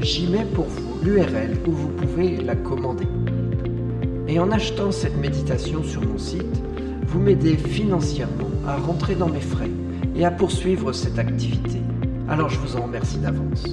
[0.00, 3.06] j'y mets pour vous l'URL où vous pouvez la commander.
[4.28, 6.62] Et en achetant cette méditation sur mon site,
[7.06, 9.70] vous m'aidez financièrement à rentrer dans mes frais
[10.14, 11.80] et à poursuivre cette activité.
[12.28, 13.64] Alors je vous en remercie d'avance.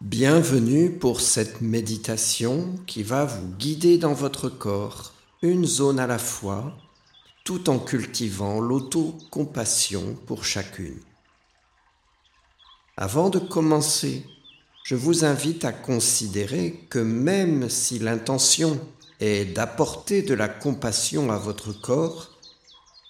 [0.00, 6.18] Bienvenue pour cette méditation qui va vous guider dans votre corps, une zone à la
[6.18, 6.76] fois,
[7.44, 10.98] tout en cultivant l'auto-compassion pour chacune.
[12.96, 14.24] Avant de commencer,
[14.84, 18.80] je vous invite à considérer que même si l'intention
[19.20, 22.30] est d'apporter de la compassion à votre corps,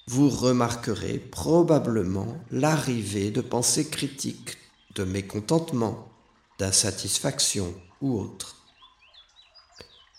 [0.08, 4.56] vous remarquerez probablement l'arrivée de pensées critiques,
[4.94, 6.08] de mécontentement,
[6.58, 8.55] d'insatisfaction ou autre.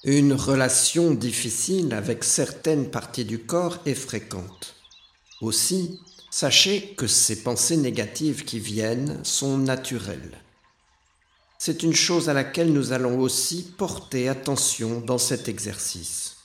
[0.03, 4.75] Une relation difficile avec certaines parties du corps est fréquente.
[5.41, 6.00] Aussi,
[6.30, 10.40] sachez que ces pensées négatives qui viennent sont naturelles.
[11.57, 16.38] C'est une chose à laquelle nous allons aussi porter attention dans cet exercice.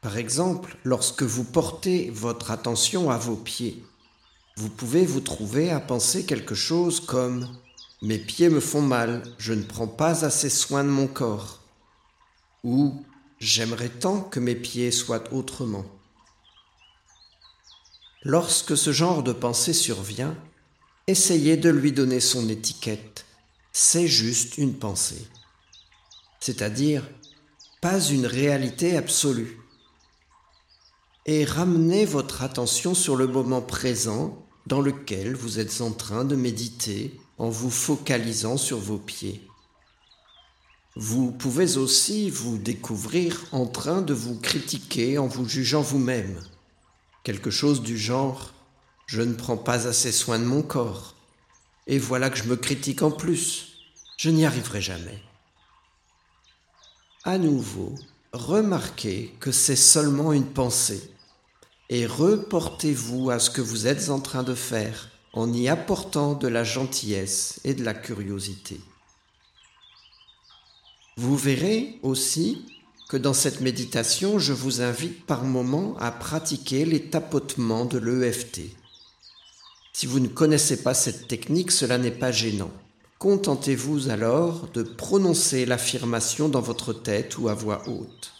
[0.00, 3.84] Par exemple, lorsque vous portez votre attention à vos pieds,
[4.56, 7.48] vous pouvez vous trouver à penser quelque chose comme
[8.02, 11.60] mes pieds me font mal, je ne prends pas assez soin de mon corps.
[12.64, 13.04] Ou
[13.42, 15.84] J'aimerais tant que mes pieds soient autrement.
[18.22, 20.36] Lorsque ce genre de pensée survient,
[21.08, 23.24] essayez de lui donner son étiquette.
[23.72, 25.26] C'est juste une pensée.
[26.38, 27.02] C'est-à-dire
[27.80, 29.58] pas une réalité absolue.
[31.26, 36.36] Et ramenez votre attention sur le moment présent dans lequel vous êtes en train de
[36.36, 39.42] méditer en vous focalisant sur vos pieds.
[40.94, 46.40] Vous pouvez aussi vous découvrir en train de vous critiquer en vous jugeant vous-même.
[47.24, 48.44] Quelque chose du genre⁇
[49.06, 51.16] Je ne prends pas assez soin de mon corps.
[51.88, 53.72] Et voilà que je me critique en plus.
[54.18, 55.20] Je n'y arriverai jamais.
[57.24, 57.92] À nouveau,
[58.32, 61.10] remarquez que c'est seulement une pensée
[61.88, 66.48] et reportez-vous à ce que vous êtes en train de faire en y apportant de
[66.48, 68.80] la gentillesse et de la curiosité.
[71.16, 72.66] Vous verrez aussi
[73.08, 78.62] que dans cette méditation, je vous invite par moments à pratiquer les tapotements de l'EFT.
[79.92, 82.70] Si vous ne connaissez pas cette technique, cela n'est pas gênant.
[83.18, 88.32] Contentez-vous alors de prononcer l'affirmation dans votre tête ou à voix haute.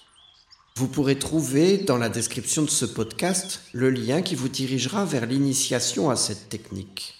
[0.74, 5.26] Vous pourrez trouver dans la description de ce podcast le lien qui vous dirigera vers
[5.26, 7.14] l'initiation à cette technique.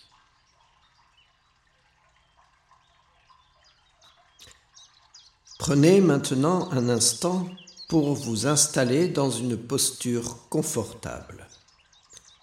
[5.59, 7.49] Prenez maintenant un instant
[7.88, 11.47] pour vous installer dans une posture confortable.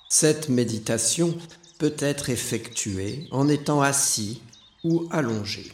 [0.10, 1.38] Cette méditation
[1.80, 4.42] peut être effectuée en étant assis
[4.84, 5.72] ou allongé.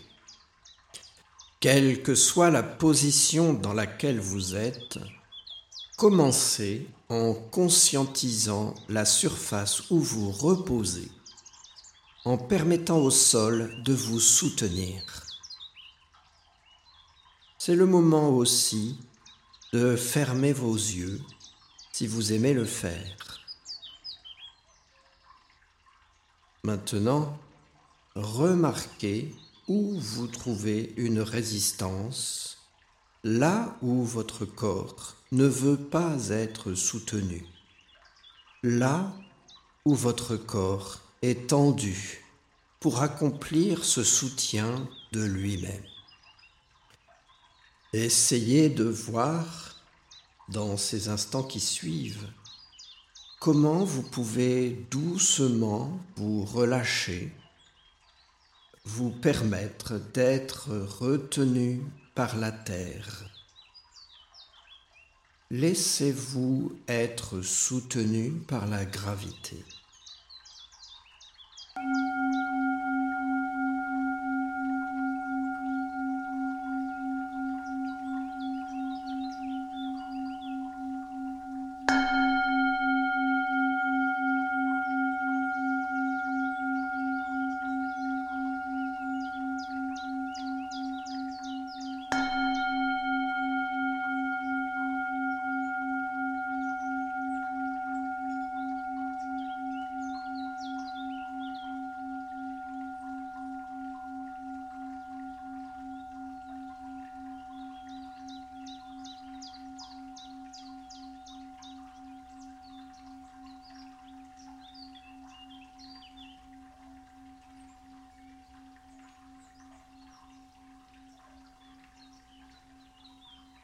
[1.60, 4.98] Quelle que soit la position dans laquelle vous êtes,
[5.98, 11.10] Commencez en conscientisant la surface où vous reposez,
[12.26, 15.24] en permettant au sol de vous soutenir.
[17.58, 18.98] C'est le moment aussi
[19.72, 21.22] de fermer vos yeux
[21.94, 23.40] si vous aimez le faire.
[26.64, 27.40] Maintenant,
[28.16, 29.34] remarquez
[29.70, 32.55] où vous trouvez une résistance
[33.26, 37.44] là où votre corps ne veut pas être soutenu,
[38.62, 39.12] là
[39.84, 42.24] où votre corps est tendu
[42.80, 45.84] pour accomplir ce soutien de lui-même.
[47.94, 49.76] Essayez de voir
[50.50, 52.30] dans ces instants qui suivent
[53.40, 57.34] comment vous pouvez doucement vous relâcher,
[58.84, 60.70] vous permettre d'être
[61.00, 61.82] retenu
[62.16, 63.30] par la terre.
[65.52, 69.58] Laissez-vous être soutenu par la gravité.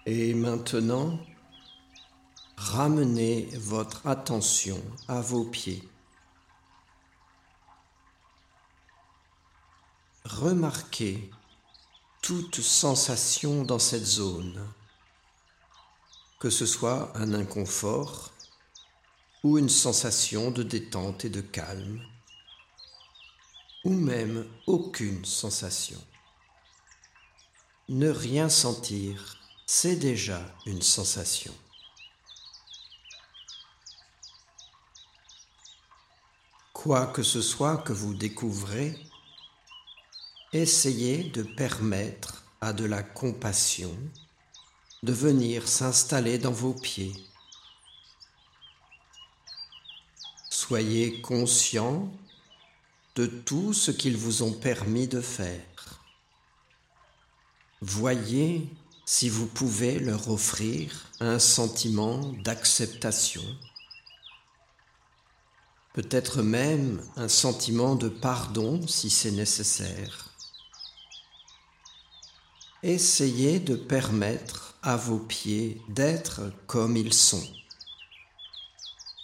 [0.08, 1.20] Et maintenant,
[2.58, 5.88] ramenez votre attention à vos pieds.
[10.26, 11.30] Remarquez
[12.22, 14.68] toute sensation dans cette zone,
[16.40, 18.32] que ce soit un inconfort
[19.44, 22.02] ou une sensation de détente et de calme,
[23.84, 26.00] ou même aucune sensation.
[27.90, 29.41] Ne rien sentir
[29.74, 31.54] c'est déjà une sensation.
[36.74, 39.00] Quoi que ce soit que vous découvrez,
[40.52, 43.98] essayez de permettre à de la compassion
[45.04, 47.16] de venir s'installer dans vos pieds.
[50.50, 52.12] Soyez conscient
[53.16, 56.04] de tout ce qu'ils vous ont permis de faire.
[57.80, 58.70] Voyez
[59.14, 63.44] si vous pouvez leur offrir un sentiment d'acceptation,
[65.92, 70.30] peut-être même un sentiment de pardon si c'est nécessaire.
[72.84, 77.46] Essayez de permettre à vos pieds d'être comme ils sont,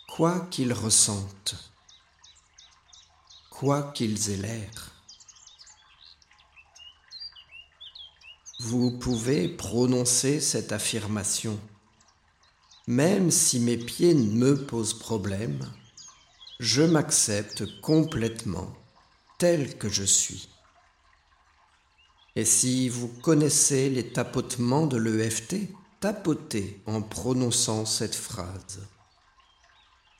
[0.10, 1.56] quoi qu'ils ressentent,
[3.50, 4.36] quoi qu'ils aient
[8.59, 11.59] Vous pouvez prononcer cette affirmation.
[12.88, 15.59] Même si mes pieds me posent problème,
[16.59, 18.75] je m'accepte complètement
[19.38, 20.50] tel que je suis.
[22.36, 25.69] Et si vous connaissez les tapotements de l'EFT,
[26.00, 28.80] tapotez en prononçant cette phrase.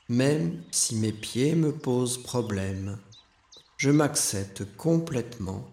[0.08, 2.98] Même si mes pieds me posent problème,
[3.78, 5.68] je m'accepte complètement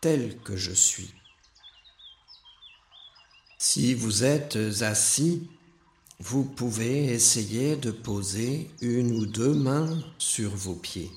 [0.00, 1.12] tel que je suis.
[3.64, 5.48] Si vous êtes assis,
[6.18, 11.12] vous pouvez essayer de poser une ou deux mains sur vos pieds.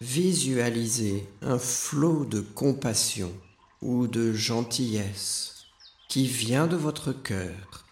[0.00, 3.34] Visualisez un flot de compassion
[3.82, 5.66] ou de gentillesse
[6.08, 7.84] qui vient de votre cœur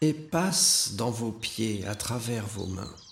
[0.00, 3.05] et passe dans vos pieds à travers vos mains.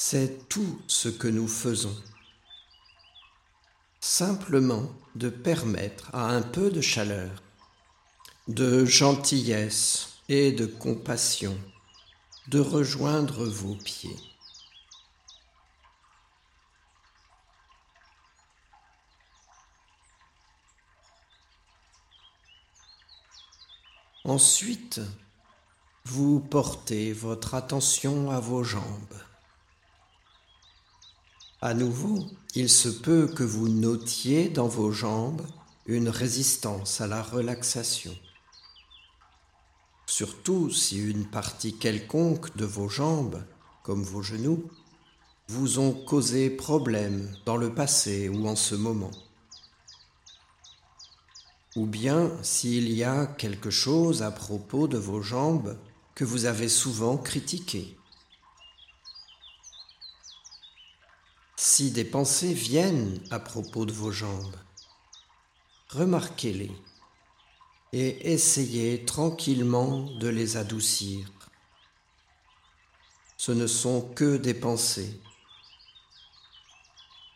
[0.00, 2.00] C'est tout ce que nous faisons.
[3.98, 7.42] Simplement de permettre à un peu de chaleur,
[8.46, 11.58] de gentillesse et de compassion
[12.46, 14.16] de rejoindre vos pieds.
[24.22, 25.00] Ensuite,
[26.04, 29.27] vous portez votre attention à vos jambes.
[31.60, 35.42] À nouveau, il se peut que vous notiez dans vos jambes
[35.86, 38.16] une résistance à la relaxation.
[40.06, 43.42] Surtout si une partie quelconque de vos jambes,
[43.82, 44.70] comme vos genoux,
[45.48, 49.10] vous ont causé problème dans le passé ou en ce moment.
[51.76, 55.76] ou bien s'il y a quelque chose à propos de vos jambes
[56.14, 57.97] que vous avez souvent critiqué.
[61.60, 64.54] Si des pensées viennent à propos de vos jambes,
[65.88, 66.70] remarquez-les
[67.92, 71.26] et essayez tranquillement de les adoucir.
[73.36, 75.20] Ce ne sont que des pensées.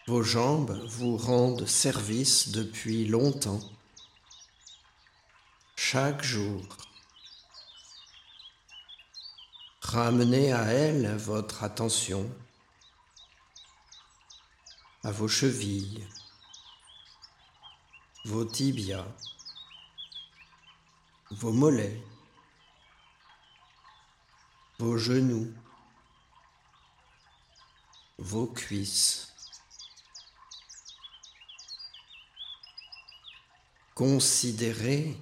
[0.06, 3.60] Vos jambes vous rendent service depuis longtemps
[5.74, 6.62] chaque jour.
[9.80, 12.30] Ramenez à elle votre attention,
[15.04, 16.06] à vos chevilles,
[18.24, 19.04] vos tibias,
[21.30, 22.00] vos mollets,
[24.78, 25.52] vos genoux,
[28.18, 29.32] vos cuisses.
[33.94, 35.16] Considérez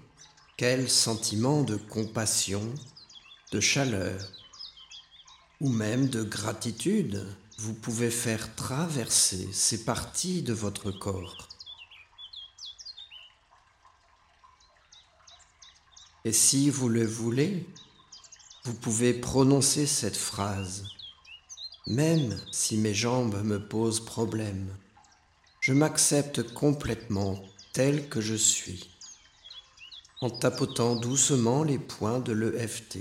[0.58, 2.74] quel sentiment de compassion,
[3.50, 4.39] de chaleur
[5.60, 7.26] ou même de gratitude
[7.58, 11.48] vous pouvez faire traverser ces parties de votre corps.
[16.24, 17.66] Et si vous le voulez,
[18.64, 20.86] vous pouvez prononcer cette phrase.
[21.86, 24.74] Même si mes jambes me posent problème,
[25.60, 27.42] je m'accepte complètement
[27.74, 28.88] tel que je suis
[30.22, 32.98] en tapotant doucement les points de l'EFT.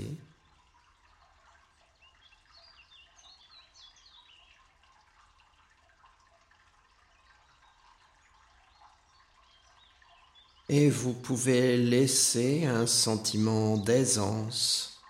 [10.72, 15.02] Et vous pouvez laisser un sentiment d'aisance,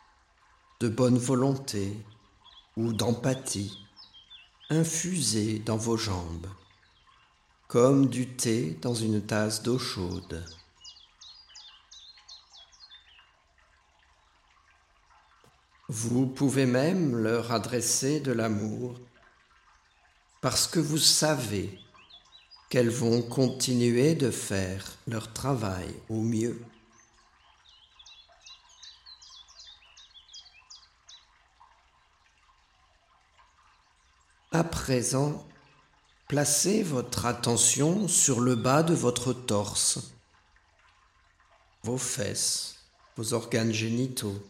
[0.81, 2.03] de bonne volonté
[2.79, 3.79] ou d'empathie
[4.71, 6.47] infuser dans vos jambes,
[7.69, 10.43] comme du thé dans une tasse d'eau chaude.
[15.91, 18.99] Vous pouvez même leur adresser de l'amour
[20.41, 21.79] parce que vous savez
[22.71, 26.63] qu'elles vont continuer de faire leur travail au mieux.
[34.53, 35.45] À présent,
[36.29, 40.13] placez votre attention sur le bas de votre torse,
[41.83, 42.77] vos fesses,
[43.17, 44.41] vos organes génitaux,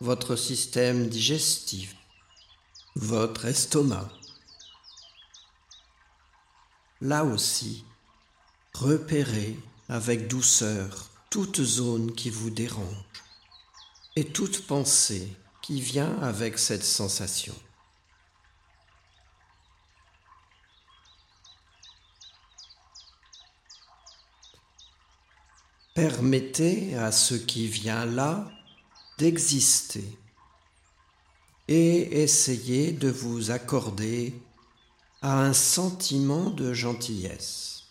[0.00, 1.96] votre système digestif,
[2.94, 4.19] votre estomac.
[7.00, 7.84] Là aussi,
[8.74, 9.56] repérez
[9.88, 13.04] avec douceur toute zone qui vous dérange
[14.16, 17.54] et toute pensée qui vient avec cette sensation.
[25.94, 28.50] Permettez à ce qui vient là
[29.18, 30.18] d'exister
[31.68, 34.34] et essayez de vous accorder
[35.22, 37.84] à un sentiment de gentillesse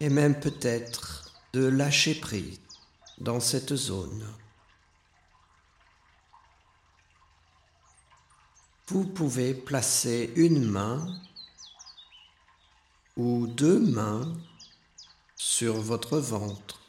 [0.00, 2.60] et même peut-être de lâcher prise
[3.18, 4.26] dans cette zone.
[8.88, 11.06] Vous pouvez placer une main
[13.16, 14.36] ou deux mains
[15.36, 16.81] sur votre ventre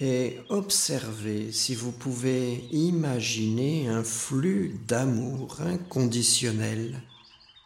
[0.00, 7.02] et observez si vous pouvez imaginer un flux d'amour inconditionnel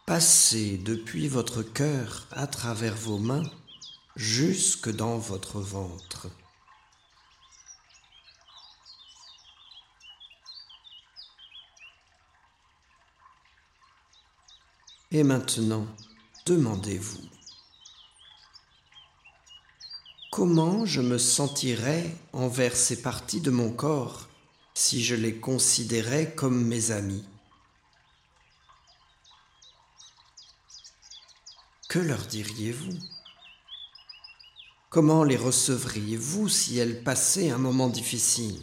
[0.05, 3.49] passer depuis votre cœur à travers vos mains
[4.15, 6.27] jusque dans votre ventre.
[15.11, 15.85] Et maintenant,
[16.47, 17.21] demandez-vous,
[20.35, 24.27] Comment je me sentirais envers ces parties de mon corps
[24.73, 27.23] si je les considérais comme mes amis?
[31.87, 32.97] Que leur diriez-vous?
[34.89, 38.59] Comment les recevriez-vous si elles passaient un moment difficile?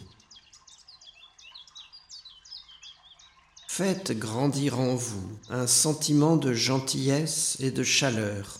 [3.69, 8.59] Faites grandir en vous un sentiment de gentillesse et de chaleur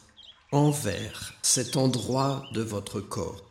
[0.52, 3.42] envers cet endroit de votre corps.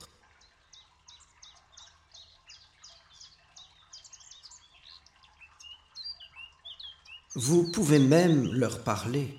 [7.34, 9.38] Vous pouvez même leur parler.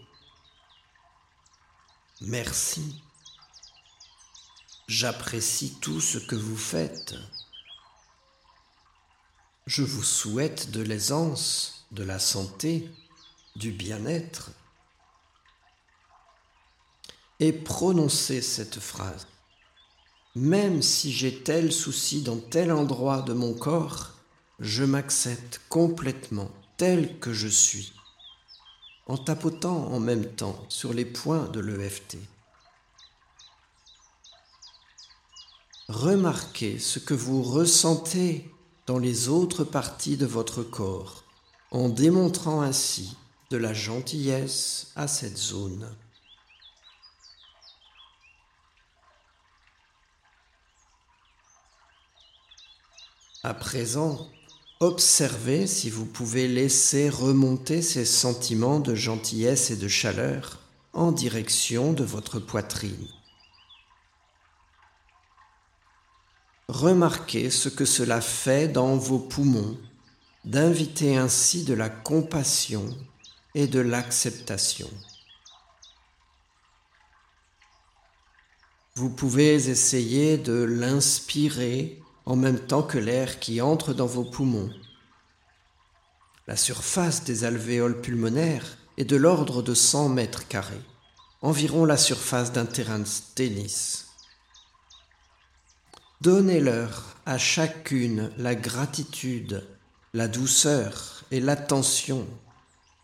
[2.22, 3.02] Merci.
[4.88, 7.16] J'apprécie tout ce que vous faites.
[9.68, 12.90] Je vous souhaite de l'aisance, de la santé,
[13.56, 14.52] du bien-être
[17.42, 19.26] et prononcez cette phrase.
[20.36, 24.12] Même si j'ai tel souci dans tel endroit de mon corps,
[24.60, 27.94] je m'accepte complètement tel que je suis,
[29.08, 32.18] en tapotant en même temps sur les points de l'EFT.
[35.90, 38.50] Remarquez ce que vous ressentez
[38.86, 41.24] dans les autres parties de votre corps,
[41.72, 43.18] en démontrant ainsi
[43.50, 45.90] de la gentillesse à cette zone.
[53.44, 54.30] À présent,
[54.80, 60.60] observez si vous pouvez laisser remonter ces sentiments de gentillesse et de chaleur
[60.94, 63.08] en direction de votre poitrine.
[66.68, 69.76] Remarquez ce que cela fait dans vos poumons
[70.46, 72.86] d'inviter ainsi de la compassion
[73.56, 74.90] et de l'acceptation.
[78.94, 84.70] Vous pouvez essayer de l'inspirer en même temps que l'air qui entre dans vos poumons.
[86.48, 90.82] La surface des alvéoles pulmonaires est de l'ordre de 100 mètres carrés,
[91.42, 94.08] environ la surface d'un terrain de tennis.
[96.22, 99.66] Donnez-leur à chacune la gratitude,
[100.14, 102.28] la douceur et l'attention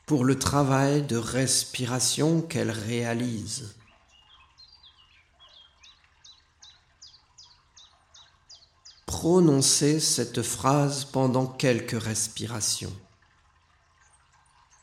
[0.05, 3.76] pour le travail de respiration qu'elles réalisent.
[9.07, 12.93] Prononcez cette phrase pendant quelques respirations.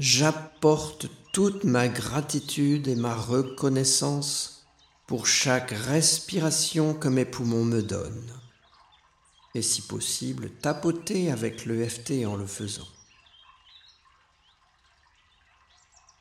[0.00, 4.66] J'apporte toute ma gratitude et ma reconnaissance
[5.06, 8.40] pour chaque respiration que mes poumons me donnent.
[9.54, 12.88] Et si possible, tapotez avec l'EFT en le faisant.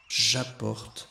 [0.09, 1.09] J'apporte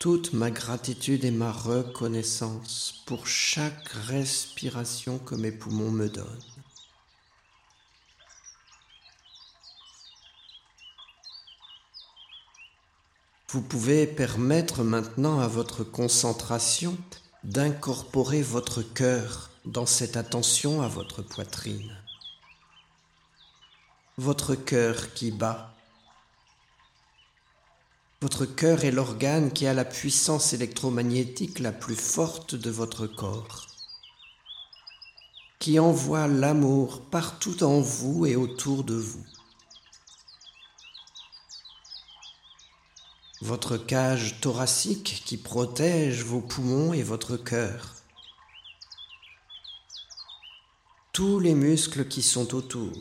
[0.00, 6.26] toute ma gratitude et ma reconnaissance pour chaque respiration que mes poumons me donnent.
[13.50, 16.96] Vous pouvez permettre maintenant à votre concentration
[17.44, 21.94] d'incorporer votre cœur dans cette attention à votre poitrine.
[24.16, 25.74] Votre cœur qui bat
[28.22, 33.66] votre cœur est l'organe qui a la puissance électromagnétique la plus forte de votre corps,
[35.58, 39.24] qui envoie l'amour partout en vous et autour de vous.
[43.40, 47.94] Votre cage thoracique qui protège vos poumons et votre cœur.
[51.14, 52.92] Tous les muscles qui sont autour.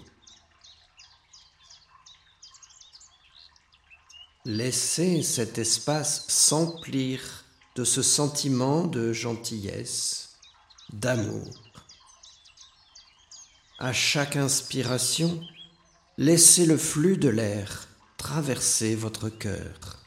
[4.45, 7.43] Laissez cet espace s'emplir
[7.75, 10.37] de ce sentiment de gentillesse,
[10.93, 11.51] d'amour.
[13.79, 15.41] À chaque inspiration,
[16.17, 19.99] laissez le flux de l'air traverser votre cœur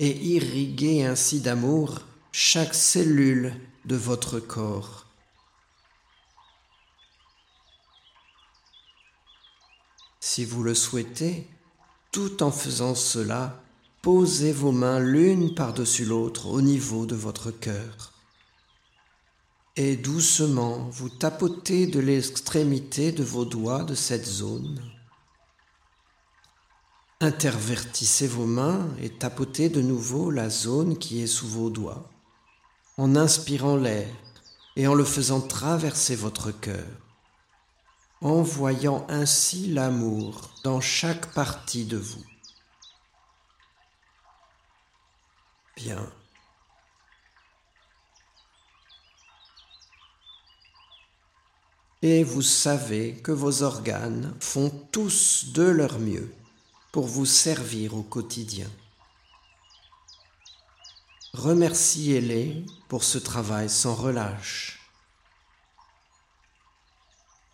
[0.00, 3.54] et irriguer ainsi d'amour chaque cellule
[3.86, 5.06] de votre corps.
[10.20, 11.46] Si vous le souhaitez,
[12.12, 13.62] tout en faisant cela,
[14.02, 18.12] posez vos mains l'une par-dessus l'autre au niveau de votre cœur.
[19.76, 24.78] Et doucement, vous tapotez de l'extrémité de vos doigts de cette zone.
[27.20, 32.10] Intervertissez vos mains et tapotez de nouveau la zone qui est sous vos doigts,
[32.98, 34.08] en inspirant l'air
[34.76, 37.01] et en le faisant traverser votre cœur
[38.22, 42.24] envoyant ainsi l'amour dans chaque partie de vous.
[45.76, 46.08] Bien.
[52.02, 56.34] Et vous savez que vos organes font tous de leur mieux
[56.90, 58.68] pour vous servir au quotidien.
[61.32, 64.81] Remerciez-les pour ce travail sans relâche.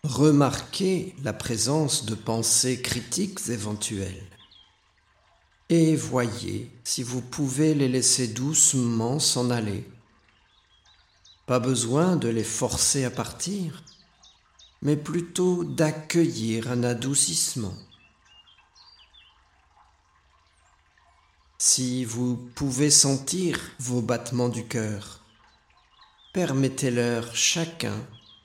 [0.03, 4.29] Remarquez la présence de pensées critiques éventuelles
[5.67, 9.85] et voyez si vous pouvez les laisser doucement s'en aller.
[11.45, 13.83] Pas besoin de les forcer à partir,
[14.81, 17.75] mais plutôt d'accueillir un adoucissement.
[21.57, 25.25] Si vous pouvez sentir vos battements du cœur,
[26.31, 27.99] permettez-leur chacun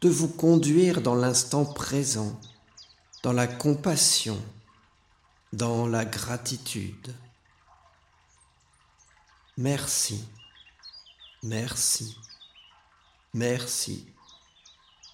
[0.04, 2.38] de vous conduire dans l'instant présent,
[3.22, 4.38] dans la compassion,
[5.54, 7.14] dans la gratitude.
[9.56, 10.22] Merci.
[11.42, 12.18] Merci,
[13.32, 14.06] merci,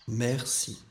[0.09, 0.83] merci.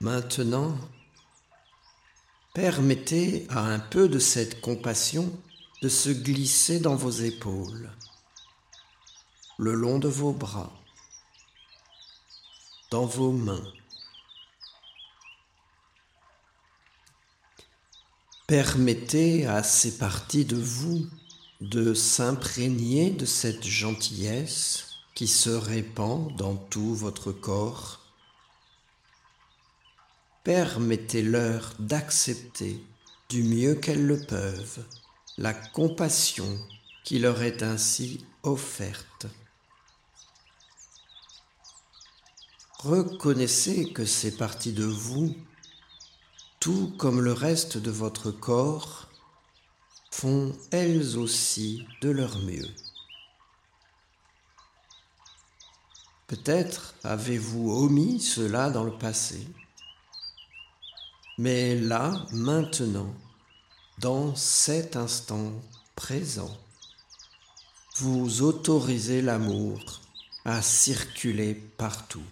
[0.00, 0.76] Maintenant,
[2.54, 5.32] permettez à un peu de cette compassion
[5.82, 7.90] de se glisser dans vos épaules,
[9.58, 10.72] le long de vos bras,
[12.90, 13.72] dans vos mains.
[18.46, 21.06] Permettez à ces parties de vous
[21.60, 28.00] de s'imprégner de cette gentillesse qui se répand dans tout votre corps
[30.44, 32.80] Permettez-leur d'accepter
[33.28, 34.84] du mieux qu'elles le peuvent
[35.38, 36.58] la compassion
[37.04, 39.26] qui leur est ainsi offerte.
[42.78, 45.34] Reconnaissez que ces parties de vous,
[46.60, 49.08] tout comme le reste de votre corps,
[50.10, 52.68] font elles aussi de leur mieux.
[56.26, 59.46] Peut-être avez-vous omis cela dans le passé.
[61.38, 63.14] Mais là, maintenant,
[63.98, 65.52] dans cet instant
[65.94, 66.54] présent,
[67.96, 70.02] vous autorisez l'amour
[70.44, 72.26] à circuler partout.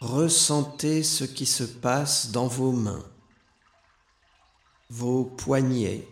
[0.00, 3.04] Ressentez ce qui se passe dans vos mains,
[4.90, 6.08] vos poignets,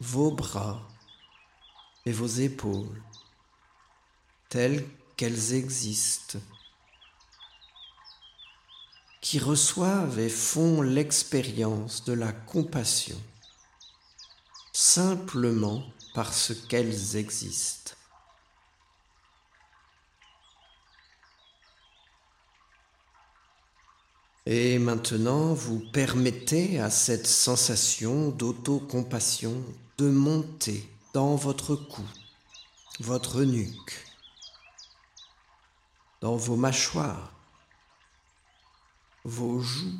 [0.00, 0.86] vos bras
[2.04, 3.02] et vos épaules,
[4.50, 6.38] telles qu'elles existent
[9.26, 13.20] qui reçoivent et font l'expérience de la compassion
[14.72, 15.82] simplement
[16.14, 17.90] parce qu'elles existent.
[24.46, 29.60] Et maintenant, vous permettez à cette sensation d'autocompassion
[29.98, 32.06] de monter dans votre cou,
[33.00, 34.06] votre nuque,
[36.20, 37.35] dans vos mâchoires,
[39.26, 39.98] vos joues,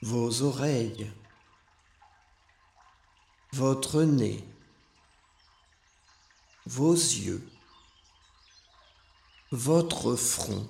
[0.00, 1.12] vos oreilles,
[3.52, 4.42] votre nez,
[6.64, 7.46] vos yeux,
[9.52, 10.66] votre front,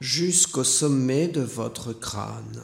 [0.00, 2.62] jusqu'au sommet de votre crâne.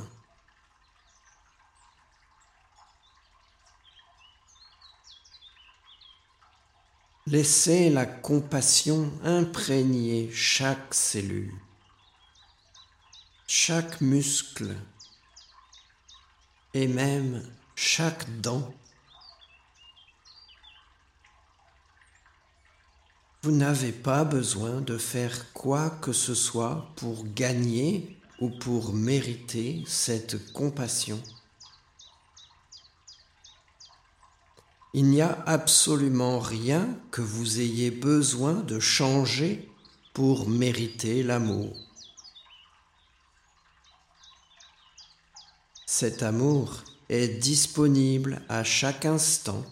[7.31, 11.53] Laissez la compassion imprégner chaque cellule,
[13.47, 14.75] chaque muscle
[16.73, 18.73] et même chaque dent.
[23.43, 29.85] Vous n'avez pas besoin de faire quoi que ce soit pour gagner ou pour mériter
[29.87, 31.23] cette compassion.
[35.01, 39.71] Il n'y a absolument rien que vous ayez besoin de changer
[40.13, 41.73] pour mériter l'amour.
[45.87, 49.65] Cet amour est disponible à chaque instant,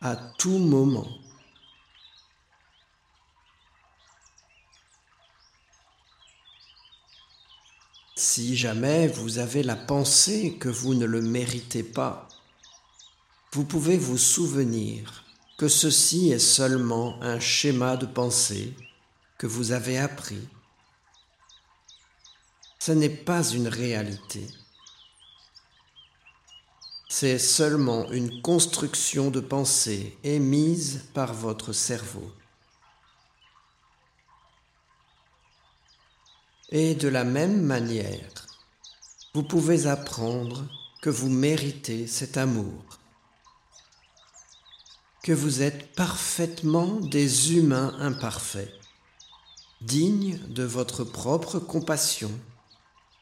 [0.00, 1.08] à tout moment.
[8.14, 12.28] Si jamais vous avez la pensée que vous ne le méritez pas,
[13.54, 15.24] vous pouvez vous souvenir
[15.58, 18.72] que ceci est seulement un schéma de pensée
[19.36, 20.48] que vous avez appris.
[22.78, 24.46] Ce n'est pas une réalité.
[27.10, 32.32] C'est seulement une construction de pensée émise par votre cerveau.
[36.70, 38.46] Et de la même manière,
[39.34, 40.66] vous pouvez apprendre
[41.02, 43.01] que vous méritez cet amour
[45.22, 48.72] que vous êtes parfaitement des humains imparfaits,
[49.80, 52.32] dignes de votre propre compassion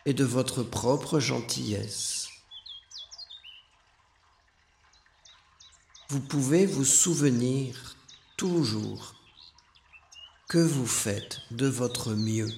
[0.06, 2.28] et de votre propre gentillesse.
[6.08, 7.96] Vous pouvez vous souvenir
[8.38, 9.14] toujours
[10.48, 12.50] que vous faites de votre mieux.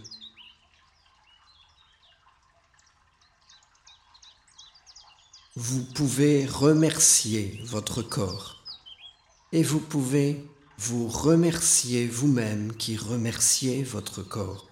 [5.57, 8.62] Vous pouvez remercier votre corps
[9.53, 10.45] et vous pouvez
[10.79, 14.72] vous remercier vous-même qui remerciez votre corps.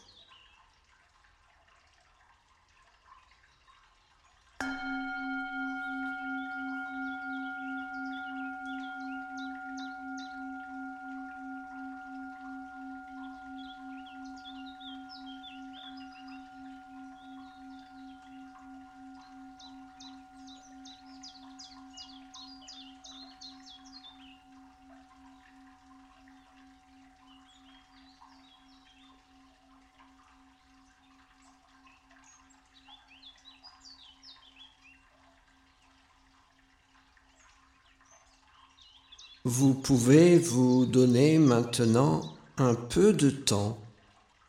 [39.45, 43.79] Vous pouvez vous donner maintenant un peu de temps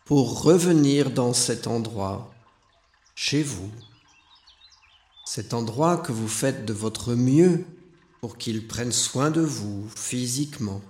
[0.03, 2.33] pour revenir dans cet endroit,
[3.15, 3.71] chez vous.
[5.25, 7.63] Cet endroit que vous faites de votre mieux
[8.19, 10.81] pour qu'il prenne soin de vous physiquement,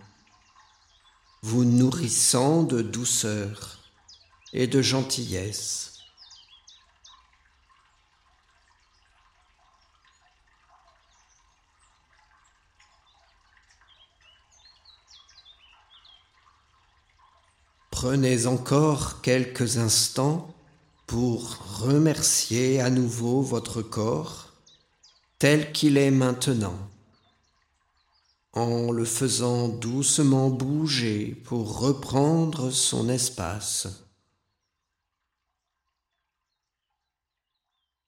[1.44, 3.78] vous nourrissant de douceur
[4.52, 5.91] et de gentillesse.
[18.04, 20.56] Prenez encore quelques instants
[21.06, 24.54] pour remercier à nouveau votre corps
[25.38, 26.90] tel qu'il est maintenant,
[28.54, 33.88] en le faisant doucement bouger pour reprendre son espace.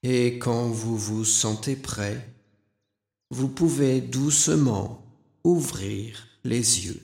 [0.02, 2.34] Et quand vous vous sentez prêt,
[3.30, 5.06] vous pouvez doucement
[5.44, 7.03] ouvrir les yeux.